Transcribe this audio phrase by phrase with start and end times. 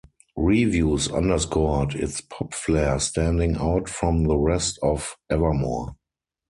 [0.37, 5.95] Reviews underscored its pop flair standing out from the rest of "Evermore".